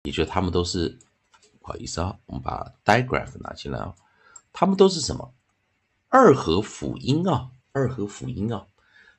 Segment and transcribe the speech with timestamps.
[0.02, 0.98] 也就它们都是，
[1.60, 3.94] 不好意思啊，我们把 digraph 拿进来啊，
[4.52, 5.32] 它们都是什么？
[6.08, 8.66] 二合辅音啊，二合辅音啊，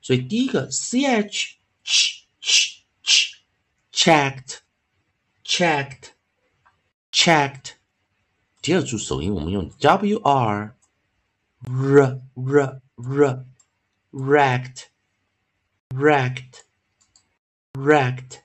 [0.02, 3.36] 所以第一个 ch ch ch ch
[3.90, 4.58] checked
[5.42, 6.10] checked
[7.10, 7.81] checked。
[8.62, 10.76] 第二组首音，我们用 w r
[11.64, 13.46] r r r
[14.12, 14.84] wrecked
[15.90, 16.60] wrecked
[17.72, 18.42] wrecked。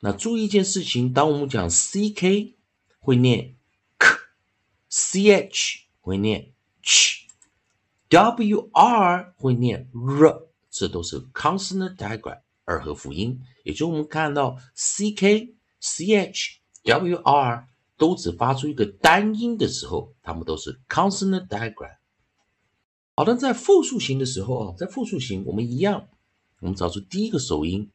[0.00, 2.56] 那注意一件事情，当我们讲 c k
[2.98, 3.56] 会念
[3.98, 6.50] k，c h 会念
[6.82, 13.42] ch，w r 会念 r，这都是 consonant digraph 二合辅音。
[13.64, 17.68] 也就我们看到 c k c h w r。
[17.98, 21.98] 都只发出一个单音的时候，它们都是 consonant diagram。
[23.16, 26.08] 好的，在复数型的时候啊，在复数型我们一样，
[26.60, 27.90] 我们找出第一个首音。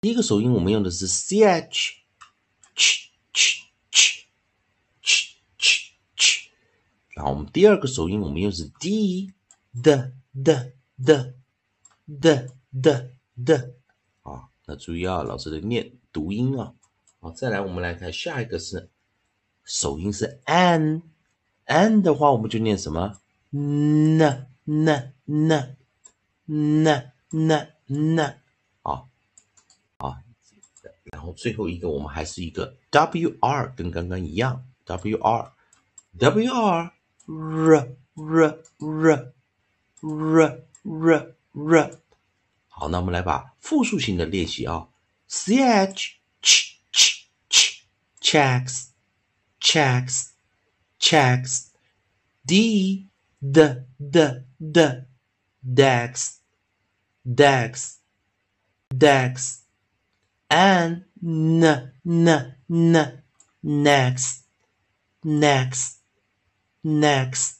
[0.00, 1.98] 第一个首音我们用的是 ch
[2.74, 4.24] ch ch ch
[5.02, 6.48] ch ch ch。
[7.10, 9.30] 然后我们第二个首音我们用是 d
[9.82, 10.72] d d
[11.04, 11.34] d
[12.06, 13.10] d d
[13.44, 13.74] d。
[14.22, 16.74] 啊，那注意啊，老师的念读音啊。
[17.20, 18.90] 好，再来，我们来看下一个是
[19.64, 23.18] 首音是 n，n 的话，我们就念什么
[23.50, 24.20] ？n
[24.64, 25.76] n n
[26.46, 28.20] n n n
[28.82, 29.04] 啊
[29.96, 30.22] 啊，
[31.10, 35.52] 然后最后一个我们还是一个 w r，跟刚刚一样，w r
[36.18, 36.92] w r
[37.26, 38.62] r r
[40.00, 40.38] r
[40.84, 42.00] r r r。
[42.68, 44.88] 好，那我们来把复数型的练习啊
[45.28, 46.77] ch ch
[48.27, 48.91] checks
[49.59, 50.33] checks
[50.99, 51.71] checks
[52.45, 53.07] d
[53.39, 53.59] d
[53.99, 55.05] d d
[55.61, 56.39] decks
[57.23, 57.99] decks
[58.89, 59.63] decks
[60.49, 62.27] n n n
[62.69, 63.23] n
[63.61, 64.43] next
[65.23, 65.99] next
[66.83, 67.59] next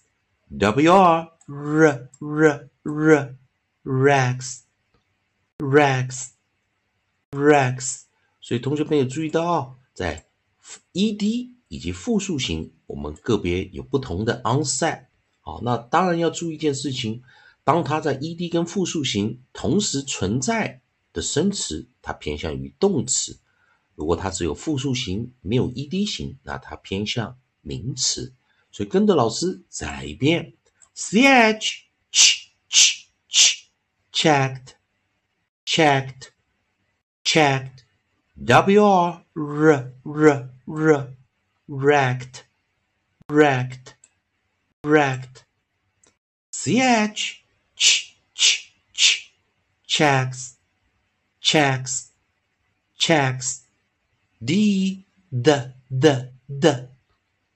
[0.57, 3.35] w r r r r
[3.85, 4.63] rex
[5.59, 6.33] rex
[7.31, 8.03] rex
[8.41, 10.25] 所以同学们有注意到哦，在
[10.93, 15.06] ed 以及复数型，我们个别有不同的 onset。
[15.40, 17.22] 好，那当然要注意一件事情，
[17.64, 20.82] 当它在 ed 跟复数型同时存在
[21.12, 23.38] 的生词，它偏向于动词；
[23.94, 28.34] 如果它只有复数型没有 ed 型，那它偏向名词。
[28.70, 30.54] 所以跟着老师再来一遍
[30.94, 33.64] ：ch ch ch ch
[34.12, 34.69] checked
[35.64, 36.28] checked
[37.25, 37.78] checked
[38.44, 41.08] w r r r
[41.67, 42.44] wrecked
[43.29, 43.94] wrecked
[44.85, 45.44] wrecked.
[46.52, 47.43] ch
[47.76, 49.32] ch ch ch
[49.87, 50.56] checks.
[51.40, 52.11] Checks.
[52.96, 53.64] Checks.
[54.44, 55.52] d d
[55.90, 56.08] d
[56.49, 56.73] d.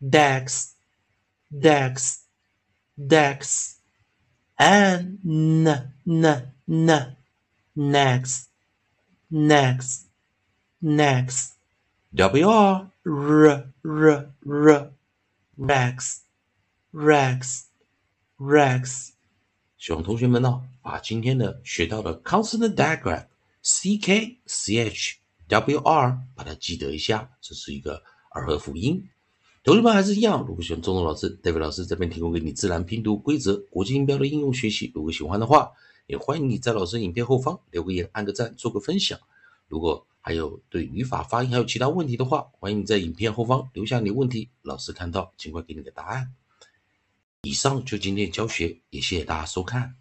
[0.02, 0.74] Decks
[1.56, 2.24] decks
[2.98, 3.76] decks.
[4.58, 6.24] n n n
[6.68, 7.16] n.
[7.76, 8.48] Next.
[9.30, 10.11] Next
[10.82, 11.52] next.
[12.10, 14.92] w r r r r
[15.56, 16.18] rex
[16.92, 17.62] Rex,
[18.38, 19.10] Rex，
[19.78, 23.26] 希望同学们呢把今天的学到的 consonant diagram
[23.62, 25.16] C K C H
[25.48, 29.08] W R 把它记得一下，这是一个二合辅音。
[29.64, 34.92] 同学们还是一样，如果喜欢钟钟老师，David 老师这边提供给你自然拼读规则、国际音标的应用学习。
[34.94, 35.70] 如果喜欢的话，
[36.06, 39.18] 也欢迎你在老师影片后方留个言、按个赞、做个分享。
[39.68, 46.32] 如果还有对语法、发音还有其他问题的话，欢迎你在影片后方留下你的问题，老师看到尽快给你个答案。
[47.42, 49.96] 以上就今天教学，也谢谢大家收看。